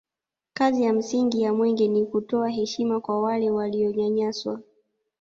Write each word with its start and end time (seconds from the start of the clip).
kazi 0.53 0.83
ya 0.83 0.93
msingi 0.93 1.41
ya 1.41 1.53
mwenge 1.53 1.87
ni 1.87 2.05
kutoa 2.05 2.49
heshima 2.49 2.99
kwa 2.99 3.21
wale 3.21 3.49
walionyanyaswa 3.51 4.61